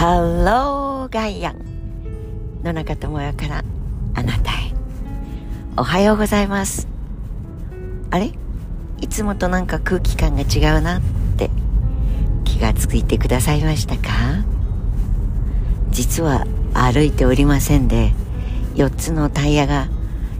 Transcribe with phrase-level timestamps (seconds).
[0.00, 1.56] ハローガイアン
[2.64, 3.62] 野中智也から
[4.14, 4.72] あなたへ。
[5.76, 6.88] おはようございます。
[8.10, 8.32] あれ？
[9.02, 11.02] いつもとなんか空気感が違うなっ
[11.36, 11.50] て。
[12.46, 14.08] 気がついてくださいましたか？
[15.90, 18.14] 実は歩いておりませんで
[18.76, 19.88] 4つのタイヤが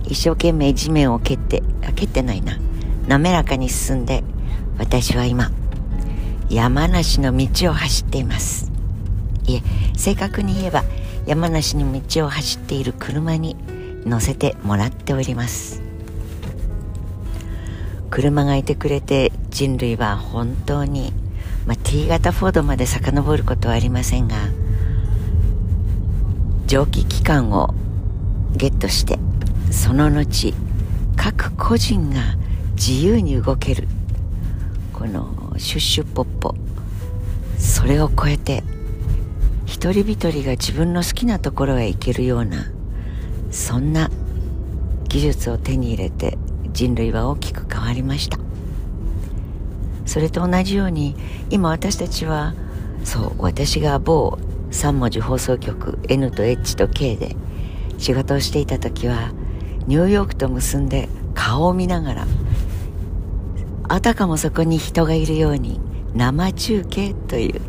[0.05, 2.57] 一生懸命地面を蹴ってあ蹴ってないな。
[3.09, 4.25] 滑らかに進んで
[4.79, 5.51] 私は今
[6.49, 8.70] 山梨の道を走っています。
[9.51, 9.63] いえ
[9.97, 10.85] 正確に言えば
[11.27, 13.57] 山梨の道を走っている車に
[14.05, 15.91] 乗せてもらっております。
[18.11, 21.13] 車がいてくれて人類は本当に、
[21.65, 24.37] まあ、T 型フォードまで遡ることはありませんが
[26.67, 27.73] 蒸気機関を
[28.57, 29.19] ゲットして
[29.71, 30.55] その後
[31.17, 32.21] 各個人が
[32.75, 33.87] 自由に動ける
[34.93, 36.55] このシュッシュポッポ
[37.59, 38.65] それを超えて
[39.71, 42.67] 一人一人が自分の好きなところへ行けるような
[43.53, 44.11] そんな
[45.05, 46.37] 技術を手に入れて
[46.73, 48.39] 人類は大きく変わりました。
[50.07, 51.15] それと同じように
[51.51, 52.53] 今私たちは
[53.05, 54.39] そう私が某
[54.73, 57.37] 3文字放送局 N と H と K で
[57.97, 59.31] 仕事をしていた時は
[59.87, 62.27] ニューヨークと結んで顔を見ながら
[63.89, 65.81] あたかもそこに人がいるように
[66.15, 67.61] 生中継という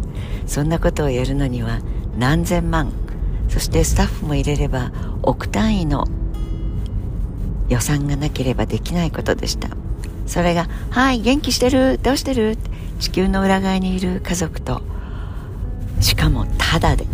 [0.46, 1.80] そんなことをやるのには
[2.18, 2.92] 何千万
[3.50, 4.92] そしてスタッフも入れれば
[5.24, 6.08] 億単位の
[7.70, 9.70] 予算がなければできないことでした
[10.26, 12.58] それが「はい元気してるどうしてる?」
[13.00, 14.84] 地球の裏側にいる家族と
[16.00, 17.06] しかもタダで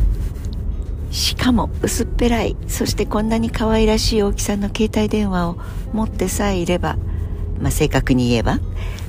[1.11, 5.57] しかも薄っぺらいそしてこんなに可愛らしい大きさの携帯電話を
[5.93, 6.97] 持ってさえいれば、
[7.61, 8.59] まあ、正確に言えば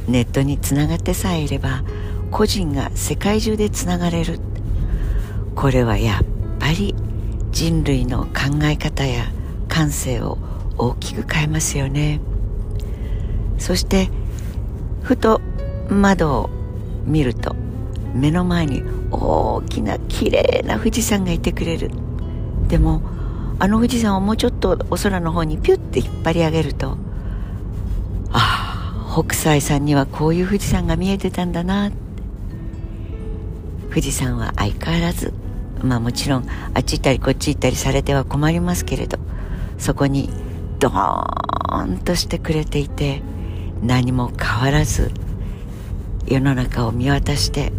[0.06, 1.82] ネットにつながってさえいれば
[2.30, 4.38] 個人が世界中でつながれる。
[5.54, 6.24] これはやっ
[6.58, 6.94] ぱり
[7.50, 9.24] 人類の考え方や
[9.68, 10.38] 感性を
[10.76, 12.20] 大きく変えますよね。
[13.58, 14.10] そして
[15.02, 15.40] ふと
[15.88, 16.50] 窓を
[17.04, 17.56] 見ると
[18.14, 21.90] 目の前に大きな綺麗な富士山がいてくれる。
[22.68, 23.02] でも
[23.58, 26.96] あの富士山をもうちょっとお空の方にピュッて引っ張り上げると
[28.30, 31.90] ああ北斎さんにはこういう富士山が見えてたんだな。
[33.98, 35.32] 富士山は相変わらず
[35.82, 39.18] まあもちろんあっち行ったりこっち行ったりされては困りますけれど
[39.76, 40.30] そこに
[40.78, 43.22] ドーンとしてくれていて
[43.82, 45.10] 何も変わらず
[46.28, 47.72] 世の中を見渡して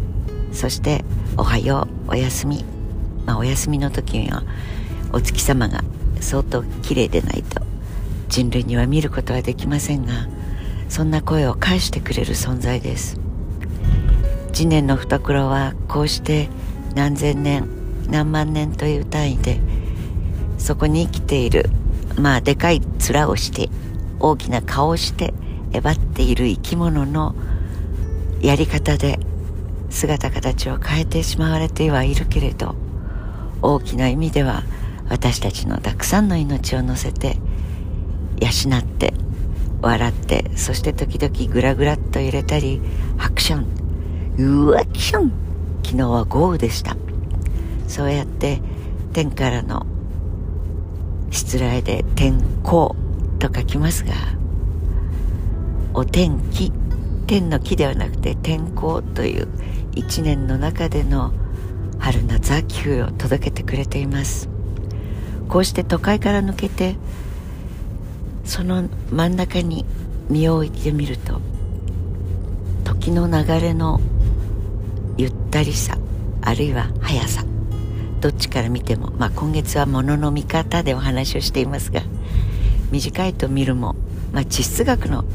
[0.52, 1.06] そして
[1.38, 2.66] おはようおやすみ。
[3.26, 4.44] まあお休みの時には
[5.14, 5.86] お月様が
[6.20, 7.62] 相当綺麗でないと
[8.28, 10.28] 人類には見ることはできませんが
[10.90, 13.29] そんな声を返してくれる存在です。
[14.60, 16.50] 次年の懐はこうして
[16.94, 17.70] 何千年
[18.10, 19.58] 何万年という単位で
[20.58, 21.70] そこに生きている
[22.20, 23.70] まあでかい面をして
[24.20, 25.34] 大きな顔をして
[25.72, 27.36] えばっている生き物の
[28.42, 29.18] やり方で
[29.90, 32.76] 姿形を変えてしまわれてはいるけれど
[33.62, 34.64] 大きな意味では
[35.08, 37.38] 私たちのたくさんの命を乗せて
[38.42, 39.14] 養って
[39.82, 42.82] 笑ってそして時々グラグラっと揺れたり
[43.18, 43.79] ハクション
[44.40, 45.32] うわキション。
[45.84, 46.96] 昨日は豪雨でした。
[47.90, 48.62] そうやって
[49.12, 49.86] 天からの
[51.30, 52.96] 失礼で天候
[53.40, 54.14] と書きますが
[55.94, 56.72] お天気
[57.28, 59.48] 天の木ではなくて天候という
[59.96, 61.34] 一年の中での
[61.98, 64.48] 春夏秋冬を届けてくれています。
[65.50, 66.96] こうして都会から抜けて
[68.46, 69.86] その真ん中に
[70.30, 71.42] 身を置いてみると
[72.86, 74.00] 時の流れの
[75.20, 75.98] ゆったりさ
[76.42, 77.44] あるいは速さ。
[78.22, 82.02] どっちから見ても、まあ、今月はものの見方でお話をしていますが
[82.92, 83.96] 短いと見るも、
[84.32, 85.26] まあ、地質学の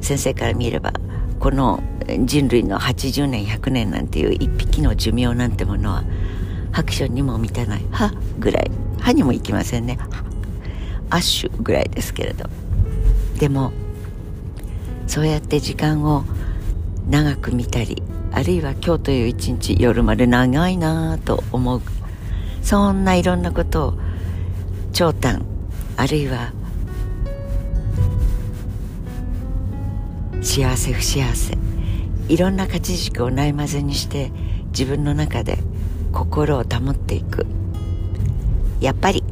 [0.00, 0.92] 先生から見れば
[1.40, 1.82] この
[2.20, 6.04] 人類の80年100年なんていう一匹の寿命なんてものは
[6.72, 8.70] ハクションにも満たない歯ぐらい
[9.00, 9.98] 歯にもいきませんね。
[11.10, 12.48] アッシュぐらいですけれど。
[13.38, 13.72] でも
[15.06, 16.24] そうやって時間を
[17.08, 18.02] 長く見たり
[18.32, 21.82] あるいは今日という一日夜まで長いなと思う。
[22.62, 23.94] そんないろんなことを
[24.92, 25.44] 長短
[25.96, 26.52] あるいは
[30.42, 31.56] 幸せ不幸せ
[32.28, 34.32] いろんな勝ち軸をないまぜにして
[34.68, 35.58] 自分の中で
[36.12, 37.46] 心を保っていく。
[38.80, 39.22] やっぱり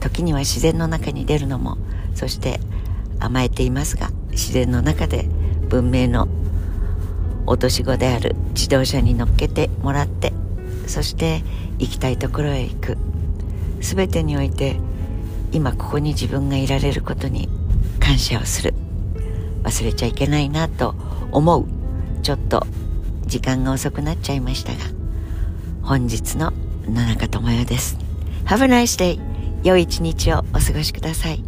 [0.00, 1.78] 時には自然の中に出るのも
[2.14, 2.60] そして
[3.18, 5.28] 甘えていますが自然の中で
[5.68, 6.28] 文明の
[7.48, 10.32] 落とし子である自動車に乗っけてもらって
[10.86, 11.42] そして
[11.78, 12.98] 行きたいところへ行く。
[13.80, 14.76] 全てにおいて
[15.52, 17.48] 今ここに自分がいられることに
[18.00, 18.74] 感謝をする。
[19.62, 20.94] 忘れちゃいけないなと
[21.30, 21.66] 思う。
[22.22, 22.66] ちょっと
[23.26, 24.78] 時間が遅くなっちゃいましたが
[25.82, 26.52] 本日の
[26.86, 27.98] 野中智代です。
[28.46, 29.20] Have a nice day
[29.62, 31.47] 良い一日をお過ごしください。